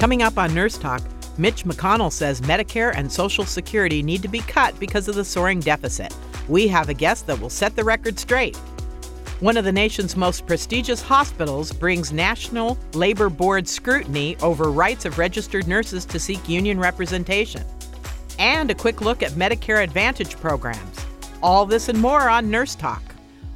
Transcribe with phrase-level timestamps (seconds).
[0.00, 1.02] Coming up on Nurse Talk,
[1.36, 5.60] Mitch McConnell says Medicare and Social Security need to be cut because of the soaring
[5.60, 6.16] deficit.
[6.48, 8.56] We have a guest that will set the record straight.
[9.40, 15.18] One of the nation's most prestigious hospitals brings National Labor Board scrutiny over rights of
[15.18, 17.62] registered nurses to seek union representation.
[18.38, 21.06] And a quick look at Medicare Advantage programs.
[21.42, 23.02] All this and more on Nurse Talk.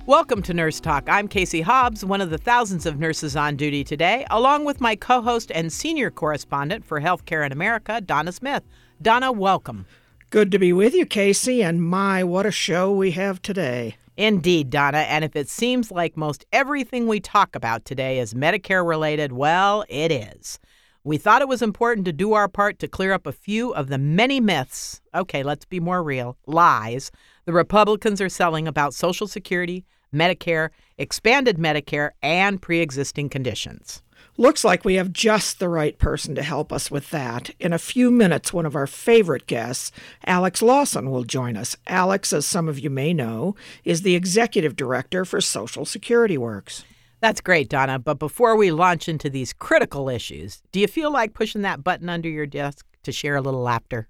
[0.07, 1.09] Welcome to Nurse Talk.
[1.09, 4.97] I'm Casey Hobbs, one of the thousands of nurses on duty today, along with my
[4.97, 8.63] co host and senior correspondent for Healthcare in America, Donna Smith.
[9.01, 9.87] Donna, welcome.
[10.29, 13.97] Good to be with you, Casey, and my, what a show we have today.
[14.19, 14.99] Indeed, Donna.
[14.99, 19.87] And if it seems like most everything we talk about today is Medicare related, well,
[19.89, 20.61] it is.
[21.03, 23.89] We thought it was important to do our part to clear up a few of
[23.89, 27.11] the many myths, okay, let's be more real, lies,
[27.45, 29.85] the Republicans are selling about Social Security,
[30.15, 34.03] Medicare, expanded Medicare, and pre existing conditions.
[34.37, 37.51] Looks like we have just the right person to help us with that.
[37.61, 39.93] In a few minutes, one of our favorite guests,
[40.27, 41.77] Alex Lawson, will join us.
[41.87, 46.85] Alex, as some of you may know, is the executive director for Social Security Works.
[47.21, 47.99] That's great, Donna.
[47.99, 52.09] But before we launch into these critical issues, do you feel like pushing that button
[52.09, 54.09] under your desk to share a little laughter?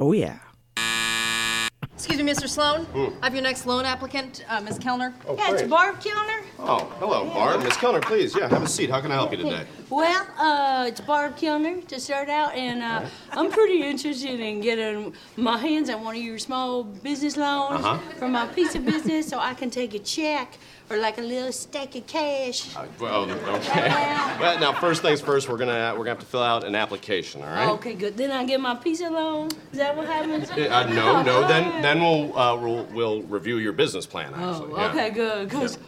[0.00, 0.38] Oh, yeah.
[1.96, 2.46] Excuse me, Mr.
[2.46, 2.86] Sloan.
[3.22, 4.78] I have your next loan applicant, uh, Ms.
[4.78, 5.14] Kellner.
[5.26, 5.62] Oh, Yeah, it's.
[5.62, 6.44] Barb Kellner.
[6.58, 7.62] Oh, hello, Barb.
[7.62, 7.78] Ms.
[7.78, 8.36] Kellner, please.
[8.36, 8.90] Yeah, have a seat.
[8.90, 9.64] How can I help you today?
[9.88, 15.14] Well, uh, it's Barb Kellner to start out, and uh, I'm pretty interested in getting
[15.36, 17.98] my hands on one of your small business loans Uh-huh.
[18.18, 20.58] for my piece of business, so I can take a check
[20.90, 22.74] or like a little stack of cash.
[22.76, 23.88] Uh, well, okay.
[24.40, 27.42] Well, now, first things first, we're gonna we're gonna have to fill out an application,
[27.42, 27.68] all right?
[27.70, 28.16] Okay, good.
[28.16, 29.48] Then I get my piece of loan.
[29.72, 30.50] Is that what happens?
[30.50, 31.46] Uh, no, no.
[31.46, 34.32] Then then we'll uh, we'll, we'll review your business plan.
[34.34, 34.72] Actually.
[34.72, 34.90] Oh, yeah.
[34.90, 35.48] okay, good.
[35.50, 35.80] Cause psst,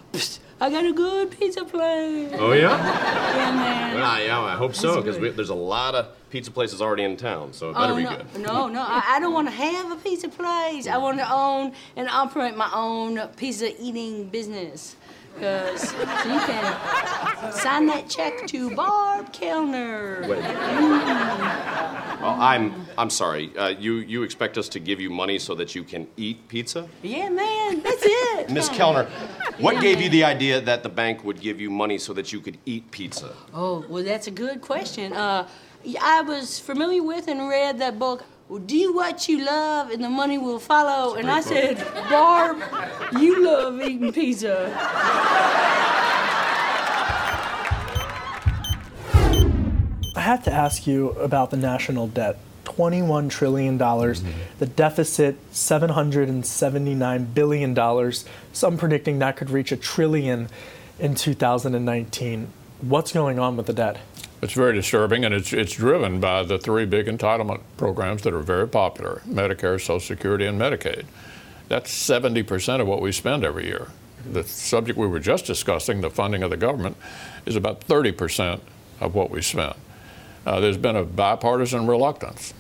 [0.60, 2.32] I got a good pizza place.
[2.34, 2.76] Oh yeah.
[2.76, 3.94] Yeah, man.
[3.94, 7.52] Well, yeah, I hope so, because there's a lot of pizza places already in town,
[7.52, 8.42] so it better oh, be no, good.
[8.42, 10.88] No, no, I, I don't want to have a pizza place.
[10.88, 14.96] I want to own and operate my own pizza eating business.
[15.34, 20.26] Because you can sign that check to Barb Kellner.
[20.26, 20.42] Wait.
[22.20, 23.56] Oh, I'm I'm sorry.
[23.56, 26.88] Uh, you you expect us to give you money so that you can eat pizza?
[27.02, 28.50] Yeah, man, that's it.
[28.50, 29.08] Miss Kellner,
[29.60, 32.40] what gave you the idea that the bank would give you money so that you
[32.40, 33.34] could eat pizza?
[33.52, 35.12] Oh, well, that's a good question.
[35.12, 35.48] Uh,
[36.00, 38.24] I was familiar with and read that book.
[38.66, 41.16] Do what you love, and the money will follow.
[41.16, 41.76] And I said,
[42.08, 42.62] Barb,
[43.20, 44.72] you love eating pizza.
[50.16, 52.38] I have to ask you about the national debt.
[52.76, 58.12] $21 trillion, the deficit $779 billion.
[58.52, 60.48] Some predicting that could reach a trillion
[60.98, 62.48] in 2019.
[62.82, 63.98] What's going on with the debt?
[64.40, 68.40] It's very disturbing, and it's, it's driven by the three big entitlement programs that are
[68.40, 71.06] very popular Medicare, Social Security, and Medicaid.
[71.68, 73.88] That's 70% of what we spend every year.
[74.30, 76.96] The subject we were just discussing, the funding of the government,
[77.46, 78.60] is about 30%
[79.00, 79.74] of what we spend.
[80.46, 82.54] Uh, there's been a bipartisan reluctance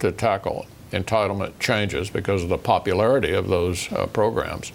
[0.00, 4.72] to tackle entitlement changes because of the popularity of those uh, programs.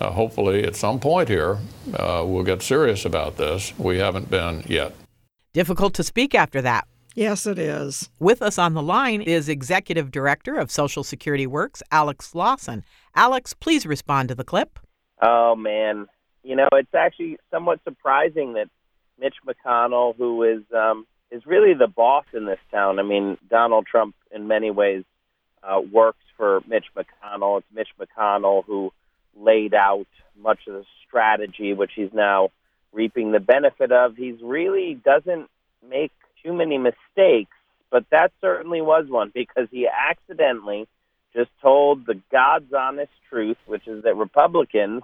[0.00, 1.58] Uh, hopefully, at some point here,
[1.94, 3.78] uh, we'll get serious about this.
[3.78, 4.94] We haven't been yet.
[5.52, 6.86] Difficult to speak after that.
[7.14, 8.08] Yes, it is.
[8.18, 12.84] With us on the line is Executive Director of Social Security Works, Alex Lawson.
[13.14, 14.78] Alex, please respond to the clip.
[15.20, 16.06] Oh man,
[16.42, 18.68] you know it's actually somewhat surprising that
[19.18, 22.98] Mitch McConnell, who is um, is really the boss in this town.
[22.98, 25.04] I mean, Donald Trump in many ways
[25.62, 27.58] uh, works for Mitch McConnell.
[27.58, 28.92] It's Mitch McConnell who
[29.36, 30.06] laid out
[30.40, 32.50] much of the strategy, which he's now
[32.92, 34.16] reaping the benefit of.
[34.16, 35.48] He's really doesn't
[35.88, 37.52] make too many mistakes,
[37.90, 40.86] but that certainly was one because he accidentally
[41.34, 45.02] just told the God's honest truth, which is that Republicans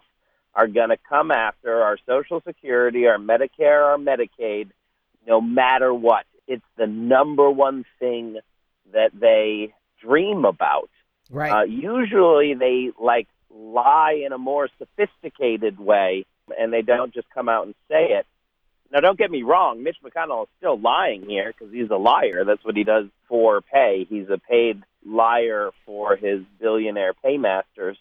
[0.55, 4.71] are going to come after our Social Security, our Medicare, our Medicaid,
[5.27, 6.25] no matter what.
[6.49, 8.39] It's the number one thing
[8.93, 10.91] that they dream about.
[11.31, 11.51] Right.
[11.51, 17.49] Uh, usually they like lie in a more sophisticated way and they don't just come
[17.49, 18.27] out and say it.
[18.93, 19.83] Now, don't get me wrong.
[19.83, 22.45] Mitch McConnell is still lying here because he's a liar.
[22.47, 24.07] That's what he does for pay.
[24.09, 27.97] He's a paid liar for his billionaire paymasters.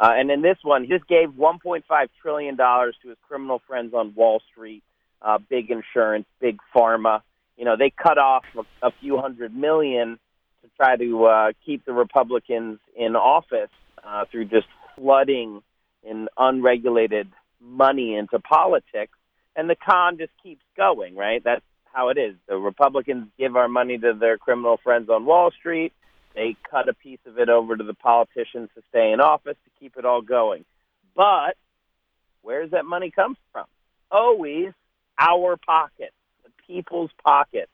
[0.00, 1.82] Uh, and in this one, he just gave $1.5
[2.22, 4.84] trillion to his criminal friends on Wall Street,
[5.20, 7.22] uh, big insurance, big pharma.
[7.56, 10.20] You know, they cut off a, a few hundred million
[10.62, 13.70] to try to uh, keep the Republicans in office
[14.04, 14.66] uh, through just
[14.96, 15.62] flooding
[16.02, 17.28] in unregulated
[17.60, 19.12] money into politics.
[19.56, 21.42] And the con just keeps going, right?
[21.42, 22.36] That's how it is.
[22.48, 25.92] The Republicans give our money to their criminal friends on Wall Street.
[26.34, 29.70] They cut a piece of it over to the politicians to stay in office to
[29.80, 30.64] keep it all going.
[31.16, 31.56] But
[32.42, 33.66] where does that money come from?
[34.10, 34.72] Always
[35.18, 36.14] our pockets,
[36.44, 37.70] the people's pockets.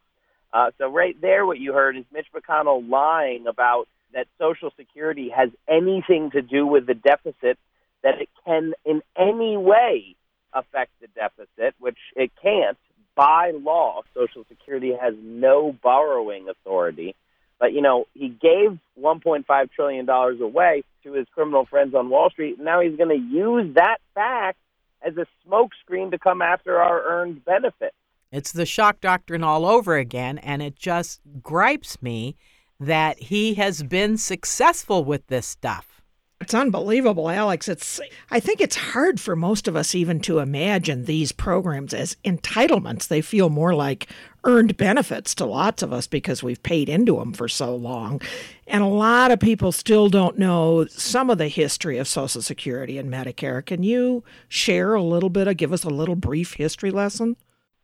[0.55, 5.29] Uh, so right there, what you heard is Mitch McConnell lying about that Social Security
[5.37, 7.59] has anything to do with the deficit,
[8.05, 10.15] that it can in any way
[10.53, 12.79] affect the deficit, which it can't.
[13.17, 17.17] By law, Social Security has no borrowing authority.
[17.59, 22.61] But, you know, he gave $1.5 trillion away to his criminal friends on Wall Street.
[22.61, 24.59] Now he's going to use that fact
[25.05, 27.95] as a smokescreen to come after our earned benefits.
[28.33, 32.37] It's the shock doctrine all over again, and it just gripes me
[32.81, 35.95] that he has been successful with this stuff.
[36.41, 37.69] It's unbelievable, Alex.
[37.69, 38.01] It's
[38.31, 43.09] I think it's hard for most of us even to imagine these programs as entitlements.
[43.09, 44.09] They feel more like
[44.45, 48.21] earned benefits to lots of us because we've paid into them for so long.
[48.67, 52.99] And a lot of people still don't know some of the history of Social Security
[52.99, 53.65] and Medicare.
[53.65, 57.37] Can you share a little bit of give us a little brief history lesson?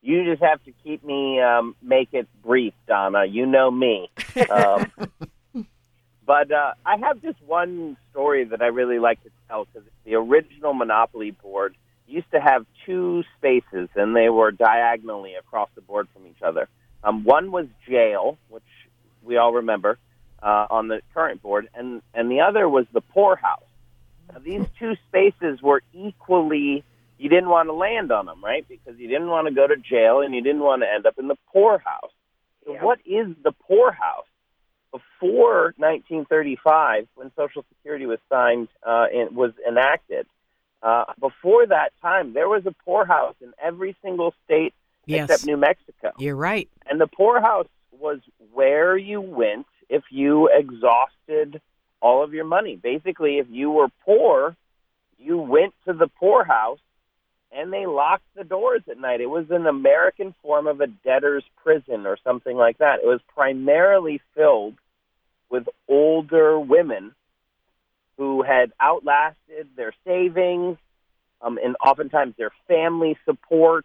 [0.03, 3.25] You just have to keep me um, make it brief, Donna.
[3.27, 4.11] You know me.
[4.51, 4.91] Um,
[6.27, 10.15] but uh, I have this one story that I really like to tell because the
[10.15, 11.75] original Monopoly board
[12.07, 16.69] used to have two spaces, and they were diagonally across the board from each other.
[17.05, 18.63] Um, one was jail, which
[19.23, 19.99] we all remember
[20.43, 23.63] uh, on the current board, and and the other was the poorhouse.
[24.33, 26.85] Now, these two spaces were equally
[27.21, 28.67] you didn't want to land on them, right?
[28.67, 31.19] Because you didn't want to go to jail and you didn't want to end up
[31.19, 32.13] in the poorhouse.
[32.65, 34.25] So, what is the poorhouse?
[34.91, 40.27] Before 1935, when Social Security was signed uh, and was enacted,
[40.83, 44.75] uh, before that time, there was a poorhouse in every single state
[45.07, 45.29] Yes.
[45.29, 46.13] except New Mexico.
[46.19, 46.69] You're right.
[46.89, 48.21] And the poorhouse was
[48.53, 51.61] where you went if you exhausted
[52.01, 52.77] all of your money.
[52.77, 54.57] Basically, if you were poor,
[55.19, 56.79] you went to the poorhouse
[57.53, 59.21] and they locked the doors at night.
[59.21, 63.01] It was an American form of a debtor's prison or something like that.
[63.03, 64.75] It was primarily filled
[65.51, 67.15] with older women
[68.17, 70.79] who had outlasted their savings
[71.43, 73.85] um, and oftentimes their family support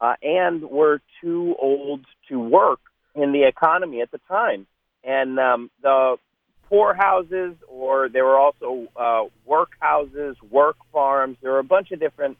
[0.00, 2.80] uh, and were too old to work
[3.14, 4.66] in the economy at the time.
[5.04, 6.16] And um, the
[6.68, 11.36] poorhouses, or there were also uh, workhouses, work farms.
[11.42, 12.38] There were a bunch of different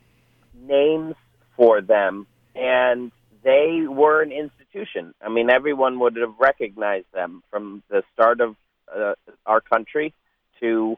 [0.63, 1.15] names
[1.57, 3.13] for them, and
[3.45, 5.15] they were an institution.
[5.21, 8.57] I mean, everyone would have recognized them from the start of
[8.95, 9.15] uh,
[9.47, 10.15] our country
[10.61, 10.97] to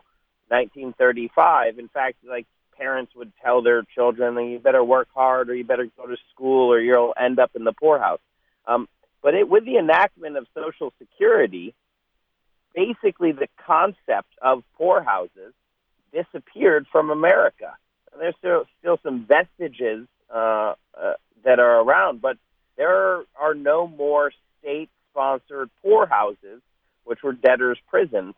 [0.49, 1.79] 1935.
[1.79, 2.47] In fact, like
[2.77, 6.73] parents would tell their children, "You better work hard, or you better go to school,
[6.73, 8.21] or you'll end up in the poorhouse."
[8.67, 8.89] Um,
[9.23, 11.75] but it, with the enactment of Social Security,
[12.75, 15.55] basically the concept of poorhouses
[16.13, 17.77] disappeared from America.
[18.19, 21.15] There's still, still some vestiges uh, uh,
[21.45, 22.37] that are around, but
[22.77, 26.61] there are no more state-sponsored poorhouses,
[27.05, 28.35] which were debtors' prisons,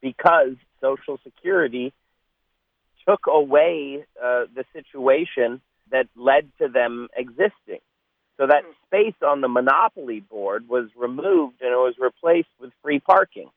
[0.00, 1.92] because Social Security
[3.06, 5.60] took away uh, the situation
[5.90, 7.80] that led to them existing.
[8.36, 13.00] So that space on the monopoly board was removed and it was replaced with free
[13.00, 13.50] parking.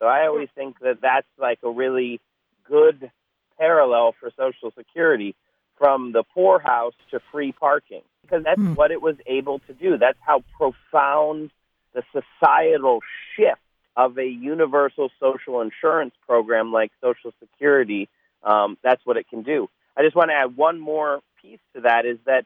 [0.00, 2.20] So I always think that that's like a really
[2.68, 3.10] good
[3.58, 5.34] parallel for Social Security
[5.78, 8.74] from the poorhouse to free parking because that's Hmm.
[8.74, 9.98] what it was able to do.
[9.98, 11.50] That's how profound
[11.92, 13.00] the societal
[13.34, 13.60] shift
[13.96, 18.08] of a universal social insurance program like Social Security.
[18.42, 19.68] Um, that's what it can do.
[19.96, 22.44] I just want to add one more piece to that is that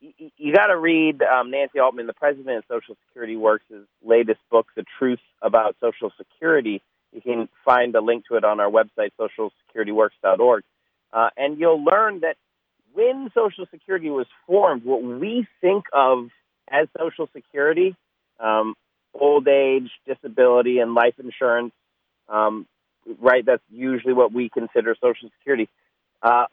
[0.00, 3.64] y- y- you got to read um, Nancy Altman, the president of Social Security Works'
[4.04, 6.80] latest book, The Truth About Social Security.
[7.14, 10.64] You can find a link to it on our website, socialsecurityworks.org.
[11.12, 12.36] Uh, and you'll learn that
[12.92, 16.28] when Social Security was formed, what we think of
[16.68, 17.94] as Social Security,
[18.40, 18.74] um,
[19.14, 21.72] old age, disability, and life insurance,
[22.28, 22.66] um,
[23.20, 23.44] right?
[23.46, 25.68] That's usually what we consider Social Security.
[26.20, 26.46] Uh,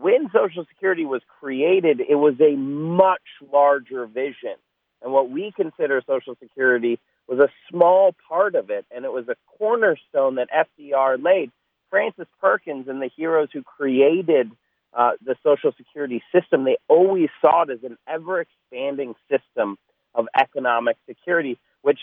[0.00, 3.20] when Social Security was created, it was a much
[3.52, 4.54] larger vision.
[5.02, 6.98] And what we consider Social Security
[7.30, 11.50] was a small part of it, and it was a cornerstone that FDR laid.
[11.90, 14.50] Frances Perkins and the heroes who created
[14.92, 19.78] uh, the Social Security system, they always saw it as an ever expanding system
[20.14, 21.98] of economic security, which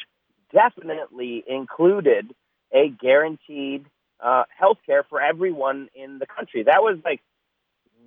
[0.53, 2.33] definitely included
[2.73, 3.85] a guaranteed
[4.23, 6.63] uh, health care for everyone in the country.
[6.63, 7.21] That was like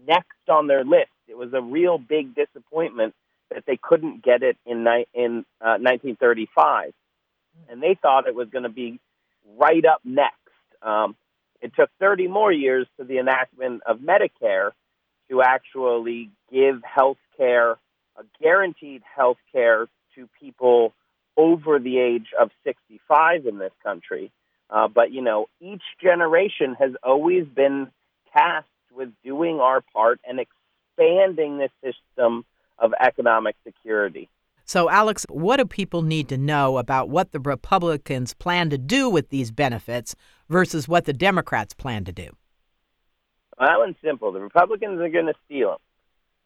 [0.07, 1.11] next on their list.
[1.29, 3.15] It was a real big disappointment
[3.51, 6.93] that they couldn't get it in ni- in uh, 1935,
[7.69, 9.01] and they thought it was going to be
[9.59, 10.37] right up next.
[10.83, 11.17] Um,
[11.61, 14.71] it took 30 more years to the enactment of Medicare
[15.29, 17.73] to actually give health care,
[18.17, 20.93] a guaranteed health care to people
[21.37, 24.31] over the age of 65 in this country.
[24.69, 27.89] Uh, but, you know, each generation has always been
[28.33, 32.45] tasked with doing our part and expanding the system
[32.79, 34.29] of economic security.
[34.71, 39.11] So, Alex, what do people need to know about what the Republicans plan to do
[39.11, 40.15] with these benefits
[40.49, 42.29] versus what the Democrats plan to do?
[43.59, 44.31] Well, that one's simple.
[44.31, 45.79] The Republicans are going to steal them.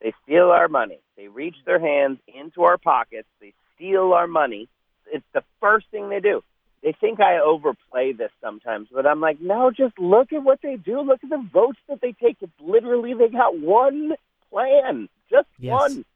[0.00, 1.00] They steal our money.
[1.19, 3.28] They reach their hands into our pockets.
[3.43, 4.71] They steal our money.
[5.12, 6.40] It's the first thing they do.
[6.83, 10.76] They think I overplay this sometimes, but I'm like, no, just look at what they
[10.76, 11.02] do.
[11.02, 12.38] Look at the votes that they take.
[12.40, 14.14] It's literally they got one
[14.50, 15.73] plan, just Yes.
[15.73, 16.07] one.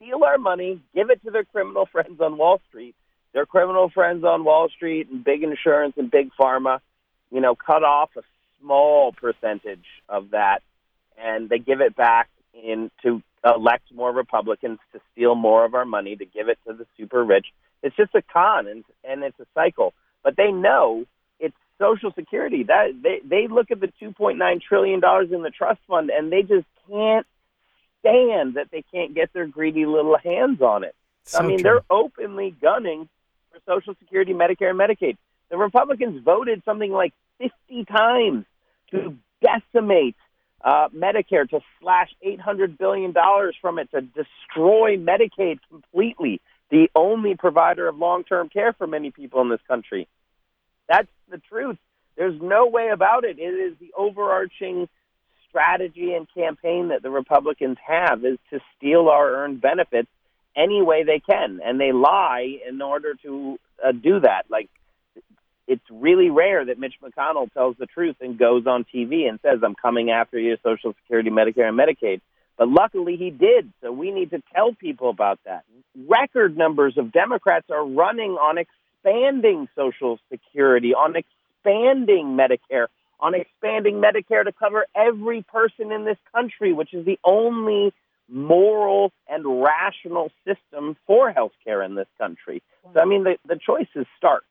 [0.00, 2.94] Steal our money, give it to their criminal friends on Wall Street.
[3.34, 6.80] Their criminal friends on Wall Street and big insurance and big pharma,
[7.30, 8.22] you know, cut off a
[8.60, 10.60] small percentage of that,
[11.18, 15.84] and they give it back in to elect more Republicans to steal more of our
[15.84, 17.46] money to give it to the super rich.
[17.82, 19.94] It's just a con and and it's a cycle.
[20.22, 21.04] But they know
[21.38, 22.64] it's Social Security.
[22.64, 26.42] That they they look at the 2.9 trillion dollars in the trust fund and they
[26.42, 27.26] just can't
[28.08, 30.94] stand that they can't get their greedy little hands on it.
[31.24, 31.62] So I mean, true.
[31.62, 33.08] they're openly gunning
[33.52, 35.16] for Social Security, Medicare, and Medicaid.
[35.50, 38.44] The Republicans voted something like 50 times
[38.90, 40.16] to decimate
[40.64, 43.14] uh, Medicare, to slash $800 billion
[43.60, 49.10] from it, to destroy Medicaid completely, the only provider of long term care for many
[49.10, 50.08] people in this country.
[50.88, 51.78] That's the truth.
[52.16, 53.38] There's no way about it.
[53.38, 54.88] It is the overarching
[55.48, 60.08] strategy and campaign that the Republicans have is to steal our earned benefits
[60.56, 64.44] any way they can, and they lie in order to uh, do that.
[64.48, 64.68] Like
[65.68, 69.60] it's really rare that Mitch McConnell tells the truth and goes on TV and says,
[69.62, 72.20] "I'm coming after you, Social Security, Medicare, and Medicaid."
[72.56, 73.72] But luckily, he did.
[73.82, 75.64] So we need to tell people about that.
[76.08, 82.88] Record numbers of Democrats are running on expanding Social Security, on expanding Medicare,
[83.20, 87.92] on expanding Medicare to cover every person in this country, which is the only
[88.28, 92.62] moral and rational system for health care in this country.
[92.92, 94.44] So, I mean, the, the choice is stark.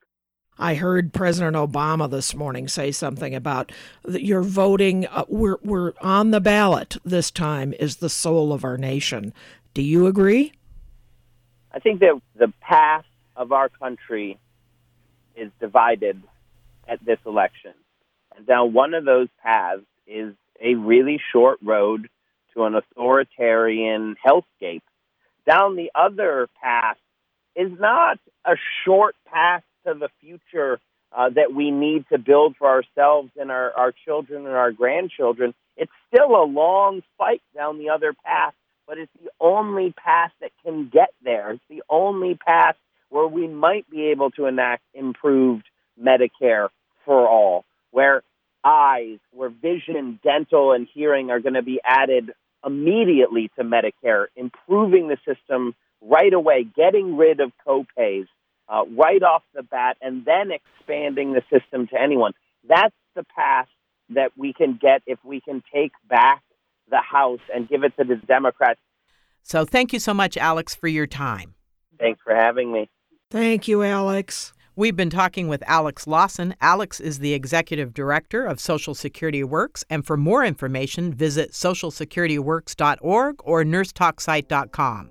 [0.59, 3.71] I heard President Obama this morning say something about
[4.03, 5.05] that you're voting.
[5.05, 7.73] Uh, we're we're on the ballot this time.
[7.79, 9.33] Is the soul of our nation.
[9.75, 10.53] Do you agree?
[11.71, 13.05] I think that the path
[13.35, 14.39] of our country
[15.35, 16.23] is divided
[16.87, 17.73] at this election.
[18.45, 22.09] Down one of those paths is a really short road
[22.53, 24.81] to an authoritarian hellscape.
[25.47, 26.97] Down the other path
[27.55, 30.79] is not a short path to the future
[31.15, 35.53] uh, that we need to build for ourselves and our, our children and our grandchildren.
[35.77, 38.53] It's still a long fight down the other path,
[38.87, 41.51] but it's the only path that can get there.
[41.51, 42.75] It's the only path
[43.09, 45.65] where we might be able to enact improved
[46.01, 46.69] Medicare
[47.05, 47.63] for all,
[47.97, 48.21] where
[48.63, 52.29] eyes, where vision, dental, and hearing are going to be added
[52.63, 58.27] immediately to Medicare, improving the system right away, getting rid of copays
[58.69, 62.33] uh, right off the bat, and then expanding the system to anyone.
[62.69, 63.67] That's the path
[64.09, 66.43] that we can get if we can take back
[66.91, 68.79] the House and give it to the Democrats.
[69.41, 71.55] So, thank you so much, Alex, for your time.
[71.97, 72.89] Thanks for having me.
[73.31, 74.53] Thank you, Alex.
[74.77, 76.53] We've been talking with Alex Lawson.
[76.61, 83.35] Alex is the executive director of Social Security Works, and for more information, visit socialsecurityworks.org
[83.43, 85.09] or nursetalksite.com.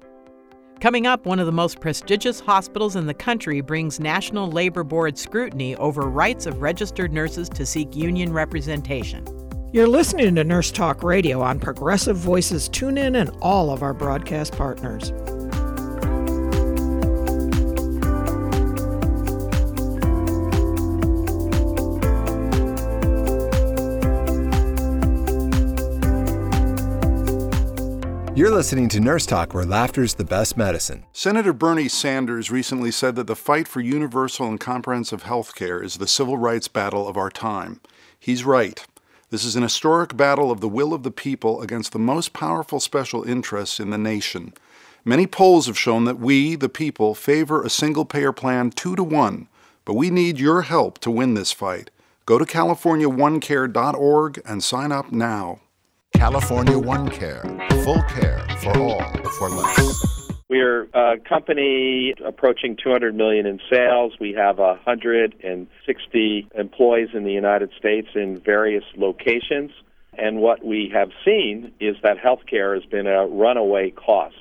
[0.81, 5.19] Coming up, one of the most prestigious hospitals in the country brings National Labor Board
[5.19, 9.27] scrutiny over rights of registered nurses to seek union representation.
[9.73, 12.69] You're listening to Nurse Talk Radio on Progressive Voices.
[12.69, 15.13] Tune in and all of our broadcast partners.
[28.37, 31.07] You're listening to Nurse Talk, where laughter's the best medicine.
[31.14, 35.97] Senator Bernie Sanders recently said that the fight for universal and comprehensive health care is
[35.97, 37.81] the civil rights battle of our time.
[38.21, 38.87] He's right.
[39.31, 42.78] This is an historic battle of the will of the people against the most powerful
[42.78, 44.52] special interests in the nation.
[45.02, 49.02] Many polls have shown that we, the people, favor a single payer plan two to
[49.02, 49.49] one,
[49.87, 51.88] but we need your help to win this fight.
[52.26, 55.61] Go to CaliforniaOneCare.org and sign up now.
[56.17, 57.43] California One Care.
[57.85, 59.03] Full care for all
[59.39, 60.33] for less.
[60.49, 64.15] We're a company approaching 200 million in sales.
[64.19, 69.73] We have 160 employees in the United States in various locations.
[70.17, 74.37] And what we have seen is that healthcare has been a runaway cost.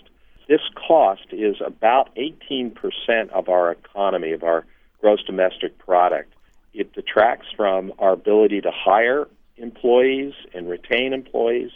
[0.47, 4.65] This cost is about 18% of our economy, of our
[5.01, 6.31] gross domestic product.
[6.73, 11.71] It detracts from our ability to hire employees and retain employees,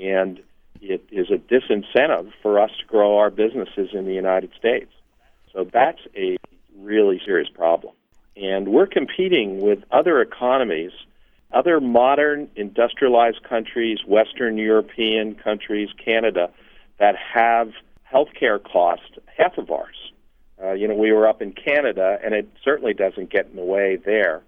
[0.00, 0.40] and
[0.80, 4.90] it is a disincentive for us to grow our businesses in the United States.
[5.52, 6.36] So that's a
[6.78, 7.94] really serious problem.
[8.36, 10.92] And we're competing with other economies,
[11.52, 16.50] other modern industrialized countries, Western European countries, Canada,
[16.98, 17.72] that have
[18.10, 19.96] healthcare costs half of ours.
[20.62, 23.64] Uh, you know, we were up in Canada, and it certainly doesn't get in the
[23.64, 24.42] way there.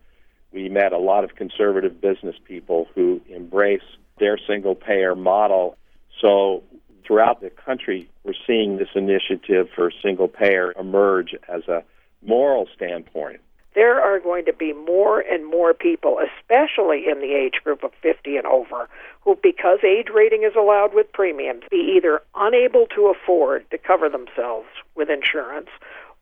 [0.53, 3.83] We met a lot of conservative business people who embrace
[4.19, 5.77] their single payer model.
[6.21, 6.63] So,
[7.07, 11.83] throughout the country, we're seeing this initiative for single payer emerge as a
[12.23, 13.41] moral standpoint
[13.75, 17.93] there are going to be more and more people, especially in the age group of
[18.03, 18.89] 50 and over,
[19.23, 24.09] who, because age rating is allowed with premiums, be either unable to afford to cover
[24.09, 25.69] themselves with insurance,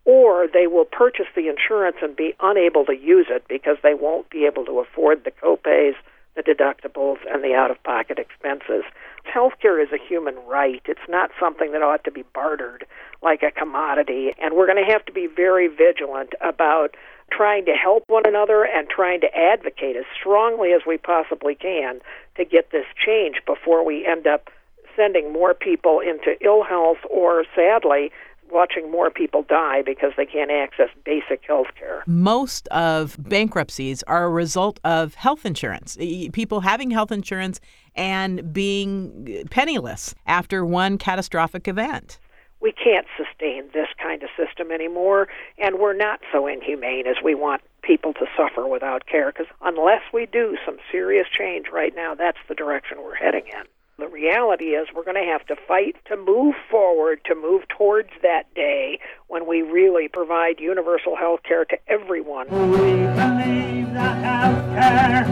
[0.05, 4.31] or they will purchase the insurance and be unable to use it because they won't
[4.31, 5.95] be able to afford the copays,
[6.37, 8.85] the deductibles, and the out of pocket expenses.
[9.27, 10.83] Healthcare is a human right.
[10.87, 12.87] It's not something that ought to be bartered
[13.23, 16.95] like a commodity, and we're going to have to be very vigilant about
[17.31, 22.01] trying to help one another and trying to advocate as strongly as we possibly can
[22.37, 24.51] to get this change before we end up
[24.97, 28.11] sending more people into ill health or, sadly,
[28.53, 32.03] watching more people die because they can't access basic health care.
[32.07, 35.97] Most of bankruptcies are a result of health insurance.
[36.33, 37.61] People having health insurance
[37.95, 42.19] and being uh, penniless after one catastrophic event
[42.61, 45.29] we can't sustain this kind of system anymore,
[45.59, 50.03] and we're not so inhumane as we want people to suffer without care, because unless
[50.13, 53.65] we do some serious change right now, that's the direction we're heading in.
[54.01, 58.09] The reality is we're going to have to fight to move forward, to move towards
[58.23, 62.47] that day when we really provide universal health care to everyone.
[62.49, 65.25] We believe that health care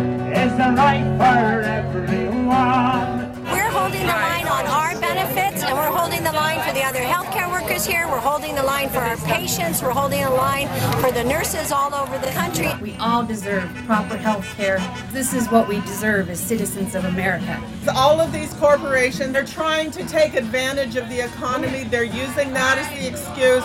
[0.44, 3.44] is the right for everyone.
[3.44, 4.97] We're holding the line on our
[5.38, 8.06] benefits, and we're holding the line for the other healthcare workers here.
[8.08, 9.82] We're holding the line for our patients.
[9.82, 10.68] We're holding the line
[11.00, 12.70] for the nurses all over the country.
[12.80, 14.78] We all deserve proper health care.
[15.12, 17.62] This is what we deserve as citizens of America.
[17.94, 21.84] All of these corporations are trying to take advantage of the economy.
[21.84, 23.64] They're using that as the excuse.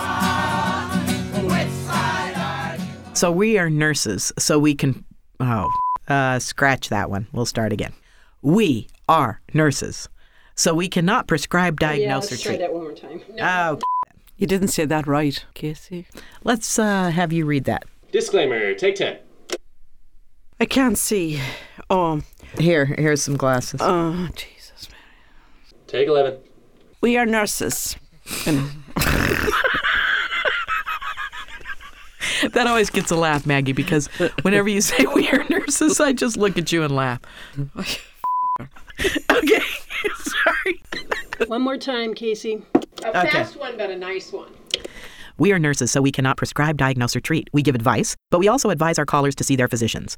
[3.16, 5.04] So we are nurses, so we can.
[5.40, 5.70] Oh,
[6.08, 7.26] uh, scratch that one.
[7.32, 7.92] We'll start again.
[8.42, 10.08] We are nurses.
[10.54, 12.44] So we cannot prescribe, diagnose, yeah, or treat.
[12.44, 13.22] Try that one more time.
[13.34, 13.78] No.
[13.82, 16.06] Oh, you didn't say that right, Casey.
[16.44, 17.84] Let's uh, have you read that.
[18.12, 18.74] Disclaimer.
[18.74, 19.18] Take ten.
[20.60, 21.40] I can't see.
[21.90, 22.22] Oh,
[22.58, 23.80] here, here's some glasses.
[23.82, 25.00] Oh, Jesus, man.
[25.88, 26.38] Take eleven.
[27.00, 27.96] We are nurses.
[32.52, 34.06] that always gets a laugh, Maggie, because
[34.42, 37.20] whenever you say we are nurses, I just look at you and laugh.
[39.30, 39.62] okay,
[40.16, 40.82] sorry.
[41.46, 42.62] One more time, Casey.
[43.04, 43.30] A okay.
[43.30, 44.52] fast one, but a nice one.
[45.36, 47.48] We are nurses, so we cannot prescribe, diagnose, or treat.
[47.52, 50.16] We give advice, but we also advise our callers to see their physicians.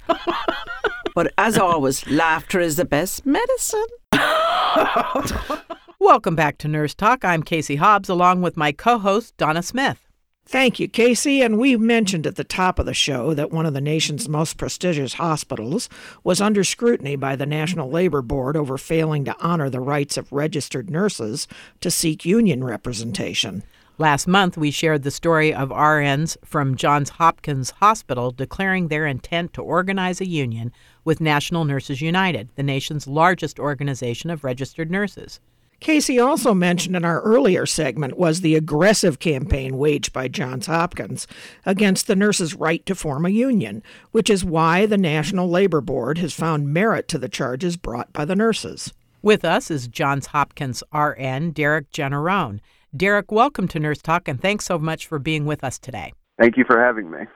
[1.14, 3.86] but as always, laughter is the best medicine.
[5.98, 7.24] Welcome back to Nurse Talk.
[7.24, 10.05] I'm Casey Hobbs, along with my co host, Donna Smith.
[10.48, 11.42] Thank you, Casey.
[11.42, 14.56] And we mentioned at the top of the show that one of the nation's most
[14.56, 15.88] prestigious hospitals
[16.22, 20.30] was under scrutiny by the National Labor Board over failing to honor the rights of
[20.30, 21.48] registered nurses
[21.80, 23.64] to seek union representation.
[23.98, 29.52] Last month, we shared the story of RNs from Johns Hopkins Hospital declaring their intent
[29.54, 30.70] to organize a union
[31.02, 35.40] with National Nurses United, the nation's largest organization of registered nurses.
[35.80, 41.26] Casey also mentioned in our earlier segment was the aggressive campaign waged by Johns Hopkins
[41.64, 46.18] against the nurses' right to form a union, which is why the National Labor Board
[46.18, 48.92] has found merit to the charges brought by the nurses.
[49.22, 52.60] With us is Johns Hopkins RN Derek Generone.
[52.96, 56.14] Derek, welcome to Nurse Talk and thanks so much for being with us today.
[56.40, 57.26] Thank you for having me.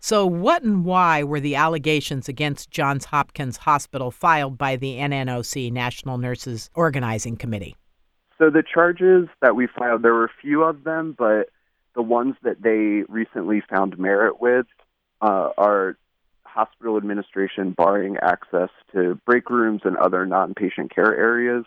[0.00, 5.72] So, what and why were the allegations against Johns Hopkins Hospital filed by the NNOC,
[5.72, 7.76] National Nurses Organizing Committee?
[8.38, 11.50] So, the charges that we filed, there were a few of them, but
[11.96, 14.66] the ones that they recently found merit with
[15.20, 15.96] uh, are
[16.44, 21.64] hospital administration barring access to break rooms and other non patient care areas,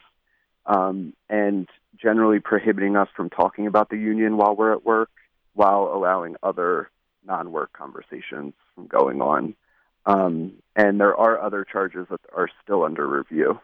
[0.66, 1.68] um, and
[2.02, 5.10] generally prohibiting us from talking about the union while we're at work,
[5.54, 6.90] while allowing other
[7.26, 9.56] non work conversations from going on.
[10.06, 13.60] Um, and there are other charges that are still under review.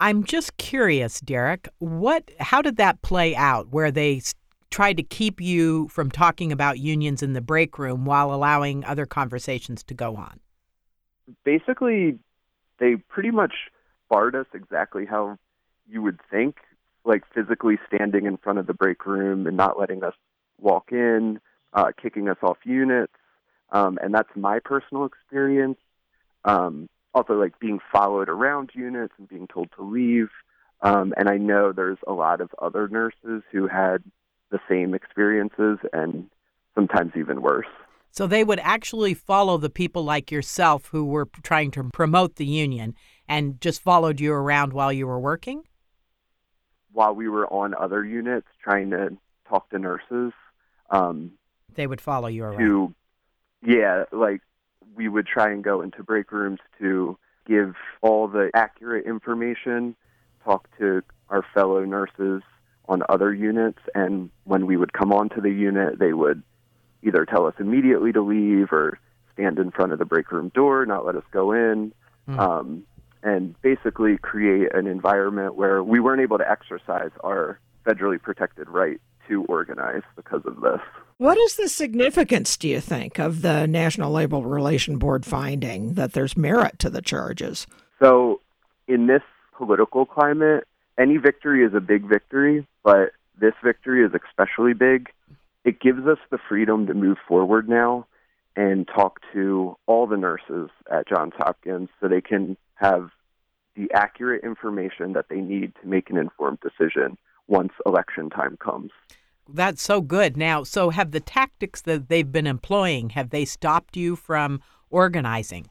[0.00, 4.22] I'm just curious, Derek, what how did that play out where they
[4.70, 9.06] tried to keep you from talking about unions in the break room while allowing other
[9.06, 10.40] conversations to go on?
[11.44, 12.18] Basically,
[12.78, 13.54] they pretty much
[14.08, 15.38] barred us exactly how
[15.88, 16.56] you would think,
[17.04, 20.14] like physically standing in front of the break room and not letting us
[20.60, 21.40] walk in,
[21.72, 23.12] uh, kicking us off units.
[23.70, 25.78] Um, and that's my personal experience.
[26.44, 30.28] Um, also, like being followed around units and being told to leave.
[30.82, 34.02] Um, and I know there's a lot of other nurses who had
[34.50, 36.30] the same experiences and
[36.74, 37.66] sometimes even worse.
[38.10, 42.46] So they would actually follow the people like yourself who were trying to promote the
[42.46, 42.94] union
[43.28, 45.62] and just followed you around while you were working?
[46.92, 49.16] While we were on other units trying to
[49.48, 50.32] talk to nurses.
[50.90, 51.32] Um,
[51.78, 52.58] they would follow you around.
[52.58, 52.94] To,
[53.64, 54.42] yeah, like
[54.94, 59.96] we would try and go into break rooms to give all the accurate information,
[60.44, 62.42] talk to our fellow nurses
[62.88, 66.42] on other units, and when we would come onto the unit, they would
[67.02, 68.98] either tell us immediately to leave or
[69.32, 71.92] stand in front of the break room door, not let us go in,
[72.28, 72.38] mm.
[72.38, 72.82] um,
[73.22, 79.00] and basically create an environment where we weren't able to exercise our federally protected right
[79.28, 80.80] to organize because of this.
[81.18, 86.12] What is the significance, do you think, of the National Labor Relation Board finding that
[86.12, 87.66] there's merit to the charges?
[88.00, 88.40] So,
[88.86, 89.22] in this
[89.56, 95.08] political climate, any victory is a big victory, but this victory is especially big.
[95.64, 98.06] It gives us the freedom to move forward now
[98.54, 103.10] and talk to all the nurses at Johns Hopkins so they can have
[103.74, 108.92] the accurate information that they need to make an informed decision once election time comes.
[109.48, 110.36] That's so good.
[110.36, 115.68] Now, so have the tactics that they've been employing have they stopped you from organizing?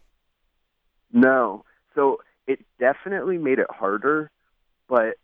[1.13, 1.63] No.
[1.94, 4.32] So it definitely made it harder,
[4.88, 5.16] but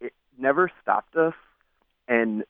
[0.00, 1.34] it never stopped us.
[2.06, 2.44] And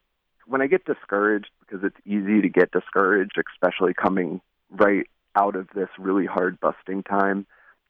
[0.47, 4.41] when I get discouraged, because it's easy to get discouraged, especially coming
[4.71, 7.47] right out of this really hard busting time,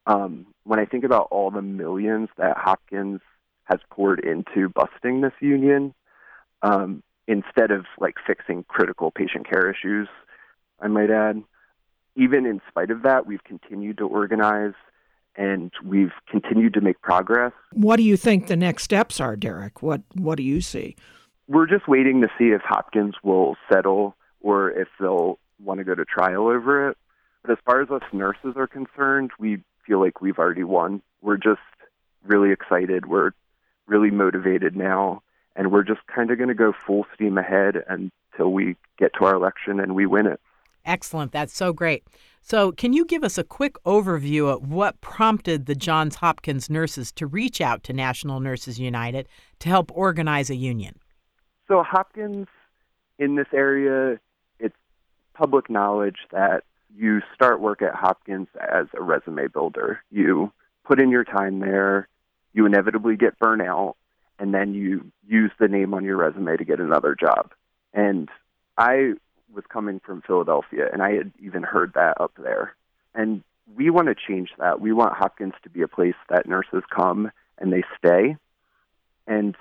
[0.06, 3.20] um, when I think about all the millions that Hopkins
[3.64, 5.94] has poured into busting this union,
[6.62, 10.08] um, instead of like fixing critical patient care issues,
[10.80, 11.42] I might add,
[12.16, 14.74] even in spite of that, we've continued to organize
[15.36, 17.52] and we've continued to make progress.
[17.72, 19.82] What do you think the next steps are, Derek?
[19.82, 20.96] What What do you see?
[21.48, 25.94] We're just waiting to see if Hopkins will settle or if they'll want to go
[25.94, 26.96] to trial over it.
[27.42, 31.02] But as far as us nurses are concerned, we feel like we've already won.
[31.20, 31.60] We're just
[32.24, 33.06] really excited.
[33.06, 33.32] We're
[33.86, 35.22] really motivated now,
[35.56, 39.24] and we're just kind of going to go full steam ahead until we get to
[39.24, 40.40] our election and we win it.
[40.84, 41.32] Excellent.
[41.32, 42.04] That's so great.
[42.42, 47.10] So, can you give us a quick overview of what prompted the Johns Hopkins nurses
[47.12, 49.26] to reach out to National Nurses United
[49.60, 50.98] to help organize a union?
[51.68, 52.48] So, Hopkins
[53.18, 54.20] in this area,
[54.58, 54.76] it's
[55.32, 56.64] public knowledge that
[56.94, 60.02] you start work at Hopkins as a resume builder.
[60.10, 60.52] You
[60.84, 62.08] put in your time there,
[62.52, 63.94] you inevitably get burnout,
[64.38, 67.52] and then you use the name on your resume to get another job.
[67.92, 68.28] And
[68.76, 69.14] I
[69.52, 72.74] was coming from Philadelphia, and I had even heard that up there.
[73.14, 73.42] And
[73.76, 74.80] we want to change that.
[74.80, 78.36] We want Hopkins to be a place that nurses come and they stay.
[79.26, 79.54] And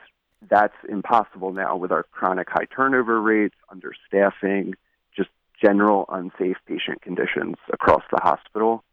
[0.49, 4.73] that's impossible now with our chronic high turnover rates, understaffing,
[5.15, 5.29] just
[5.61, 8.83] general unsafe patient conditions across the hospital.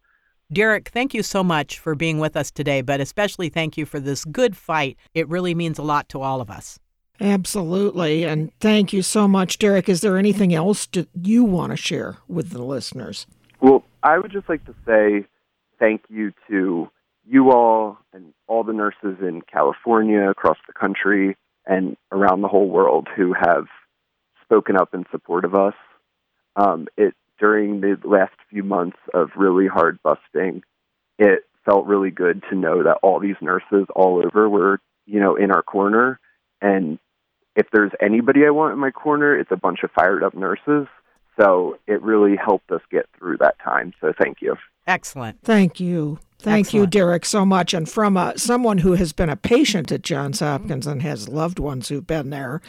[0.53, 4.01] Derek, thank you so much for being with us today, but especially thank you for
[4.01, 4.97] this good fight.
[5.15, 6.79] It really means a lot to all of us.
[7.21, 8.25] Absolutely.
[8.25, 9.89] And thank you so much, Derek.
[9.89, 13.27] Is there anything else that you want to share with the listeners?
[13.61, 15.27] Well, I would just like to say
[15.79, 16.89] thank you to
[17.29, 21.37] you all and all the nurses in California, across the country,
[21.67, 23.67] and around the whole world who have
[24.43, 25.75] spoken up in support of us.
[26.57, 30.63] Um, it during the last few months of really hard busting,
[31.19, 35.35] it felt really good to know that all these nurses all over were, you know,
[35.35, 36.21] in our corner
[36.61, 36.99] and
[37.57, 40.87] if there's anybody I want in my corner, it's a bunch of fired up nurses.
[41.41, 43.93] So it really helped us get through that time.
[44.01, 44.57] So thank you.
[44.87, 45.43] Excellent.
[45.43, 46.19] Thank you.
[46.39, 46.83] Thank Excellent.
[46.83, 47.75] you, Derek, so much.
[47.75, 51.59] And from uh, someone who has been a patient at Johns Hopkins and has loved
[51.59, 52.61] ones who've been there,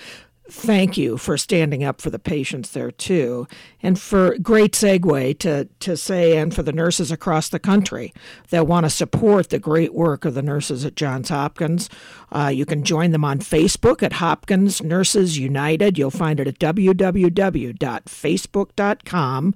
[0.52, 3.48] thank you for standing up for the patients there too,
[3.82, 8.14] and for great segue to to say, and for the nurses across the country
[8.50, 11.90] that want to support the great work of the nurses at Johns Hopkins.
[12.32, 15.98] Uh, you can join them on Facebook at Hopkins Nurses United.
[15.98, 19.56] You'll find it at www.facebook.com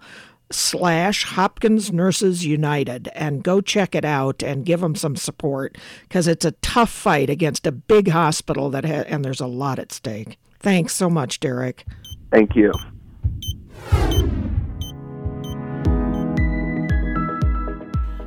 [0.51, 6.27] slash Hopkins Nurses United and go check it out and give them some support because
[6.27, 9.91] it's a tough fight against a big hospital that ha- and there's a lot at
[9.91, 10.37] stake.
[10.65, 11.85] Thanks so much, Derek.
[12.31, 12.71] Thank you.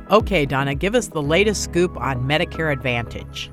[0.09, 3.51] Okay, Donna, give us the latest scoop on Medicare Advantage.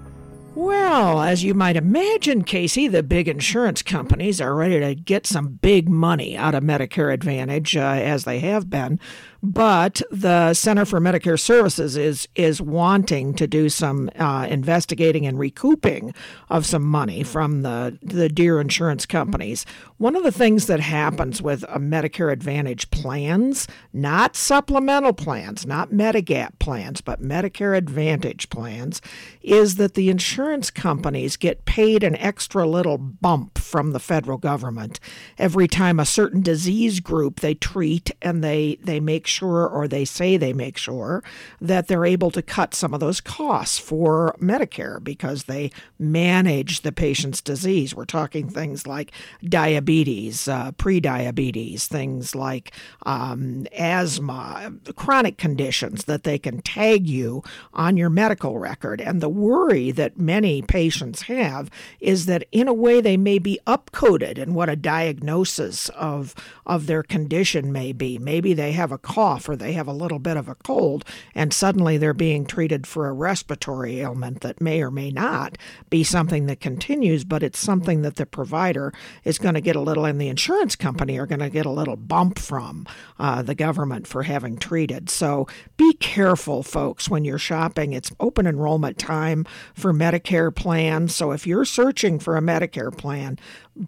[0.55, 5.59] Well, as you might imagine, Casey, the big insurance companies are ready to get some
[5.61, 9.01] big money out of Medicare Advantage, uh, as they have been.
[9.49, 15.39] But the Center for Medicare Services is is wanting to do some uh, investigating and
[15.39, 16.13] recouping
[16.49, 19.65] of some money from the the dear insurance companies.
[19.99, 25.91] One of the things that happens with a Medicare Advantage plans, not supplemental plans, not
[25.91, 29.01] Medigap plans, but Medicare Advantage plans,
[29.43, 34.99] is that the insurance companies get paid an extra little bump from the federal government
[35.39, 40.05] every time a certain disease group they treat and they they make sure, or they
[40.05, 41.23] say they make sure,
[41.61, 46.93] that they're able to cut some of those costs for Medicare because they manage the
[46.93, 47.95] patient's disease.
[47.95, 49.13] We're talking things like
[49.45, 52.73] diabetes, uh, prediabetes, things like
[53.05, 59.01] um, asthma, chronic conditions that they can tag you on your medical record.
[59.01, 61.71] And the worry that many patients have
[62.01, 66.87] is that in a way they may be upcoded in what a diagnosis of of
[66.87, 68.19] their condition may be.
[68.19, 71.99] Maybe they have a or they have a little bit of a cold, and suddenly
[71.99, 75.59] they're being treated for a respiratory ailment that may or may not
[75.91, 78.93] be something that continues, but it's something that the provider
[79.25, 81.71] is going to get a little, and the insurance company are going to get a
[81.71, 82.87] little bump from
[83.19, 85.11] uh, the government for having treated.
[85.11, 87.93] So be careful, folks, when you're shopping.
[87.93, 91.15] It's open enrollment time for Medicare plans.
[91.15, 93.39] So if you're searching for a Medicare plan,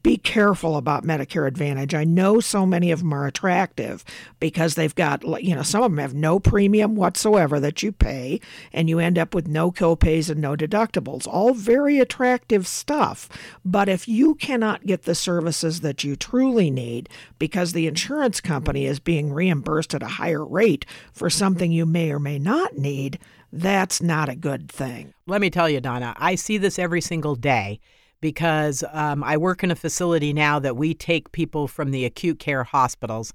[0.02, 1.94] be careful about Medicare Advantage.
[1.94, 4.04] I know so many of them are attractive
[4.38, 8.40] because they've got, you know, some of them have no premium whatsoever that you pay,
[8.72, 11.26] and you end up with no copays and no deductibles.
[11.26, 13.28] All very attractive stuff.
[13.64, 18.84] But if you cannot get the services that you truly need because the insurance company
[18.84, 23.18] is being reimbursed at a higher rate for something you may or may not need,
[23.50, 25.14] that's not a good thing.
[25.26, 27.80] Let me tell you, Donna, I see this every single day
[28.20, 32.38] because um, I work in a facility now that we take people from the acute
[32.38, 33.32] care hospitals.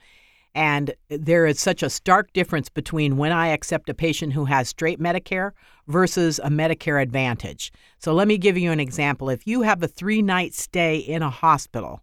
[0.56, 4.70] And there is such a stark difference between when I accept a patient who has
[4.70, 5.52] straight Medicare
[5.88, 7.72] versus a Medicare Advantage.
[7.98, 9.30] So let me give you an example.
[9.30, 12.02] If you have a three night stay in a hospital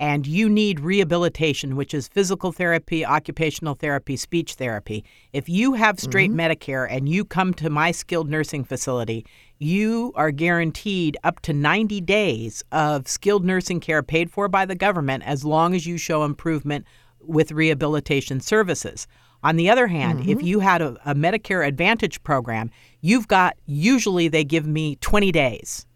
[0.00, 6.00] and you need rehabilitation, which is physical therapy, occupational therapy, speech therapy, if you have
[6.00, 6.40] straight mm-hmm.
[6.40, 9.24] Medicare and you come to my skilled nursing facility,
[9.62, 14.74] you are guaranteed up to 90 days of skilled nursing care paid for by the
[14.74, 16.84] government as long as you show improvement
[17.20, 19.06] with rehabilitation services.
[19.44, 20.30] On the other hand, mm-hmm.
[20.30, 22.70] if you had a, a, Medicare Advantage program,
[23.00, 25.86] you've got usually they give me 20 days.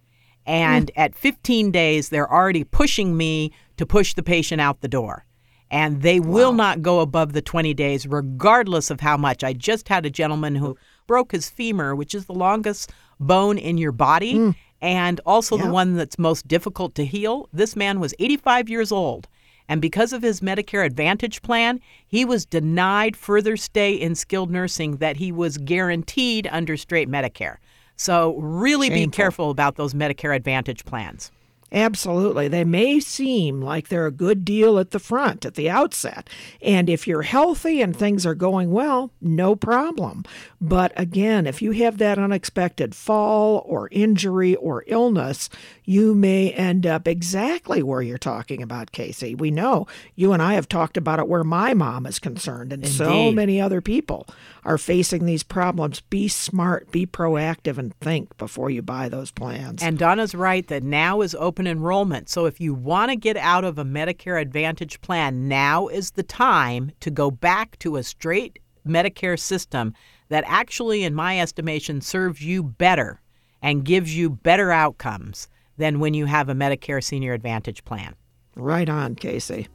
[0.46, 0.92] And mm.
[0.96, 5.24] at 15 days, they're already pushing me to push the patient out the door.
[5.70, 6.30] And they wow.
[6.30, 9.42] will not go above the 20 days, regardless of how much.
[9.42, 10.76] I just had a gentleman who
[11.06, 14.54] broke his femur, which is the longest bone in your body mm.
[14.80, 17.48] and also the one that's most difficult to heal.
[17.52, 19.28] This man was 85 years old.
[19.68, 24.98] And because of his Medicare Advantage plan, he was denied further stay in skilled nursing
[24.98, 27.56] that he was guaranteed under straight Medicare.
[27.96, 29.06] So, really Shameful.
[29.06, 31.32] be careful about those Medicare Advantage plans.
[31.72, 32.46] Absolutely.
[32.46, 36.30] They may seem like they're a good deal at the front, at the outset.
[36.62, 40.24] And if you're healthy and things are going well, no problem.
[40.60, 45.50] But again, if you have that unexpected fall or injury or illness,
[45.86, 49.36] you may end up exactly where you're talking about, Casey.
[49.36, 52.82] We know you and I have talked about it where my mom is concerned, and
[52.82, 52.96] Indeed.
[52.96, 54.26] so many other people
[54.64, 56.00] are facing these problems.
[56.00, 59.80] Be smart, be proactive, and think before you buy those plans.
[59.80, 62.28] And Donna's right that now is open enrollment.
[62.28, 66.24] So if you want to get out of a Medicare Advantage plan, now is the
[66.24, 69.94] time to go back to a straight Medicare system
[70.30, 73.20] that actually, in my estimation, serves you better
[73.62, 78.14] and gives you better outcomes than when you have a Medicare Senior Advantage plan.
[78.54, 79.68] Right on, Casey.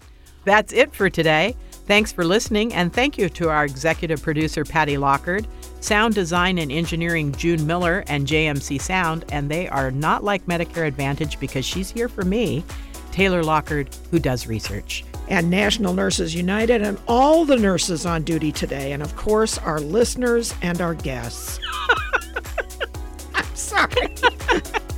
[0.44, 1.56] That's it for today.
[1.86, 5.48] Thanks for listening, and thank you to our executive producer, Patty Lockard,
[5.82, 9.26] sound design and engineering, June Miller, and JMC Sound.
[9.32, 12.64] And they are not like Medicare Advantage because she's here for me,
[13.12, 15.04] Taylor Lockard, who does research.
[15.28, 19.80] And National Nurses United, and all the nurses on duty today, and of course, our
[19.80, 21.60] listeners and our guests.
[23.36, 24.16] I'm sorry.